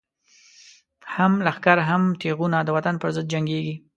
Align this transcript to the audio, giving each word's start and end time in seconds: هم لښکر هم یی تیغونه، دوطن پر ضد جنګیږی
هم 1.15 1.31
لښکر 1.45 1.77
هم 1.89 2.03
یی 2.11 2.15
تیغونه، 2.21 2.57
دوطن 2.69 2.95
پر 3.01 3.09
ضد 3.15 3.27
جنګیږی 3.31 3.75